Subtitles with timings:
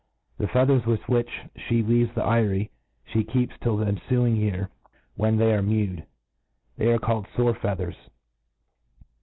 [0.39, 2.71] The feathers with which !he leaves the eyrie
[3.13, 4.71] fbe keeps till the enfuing year,
[5.15, 6.05] whan they are mewed*
[6.75, 7.97] They arc called foar feathers.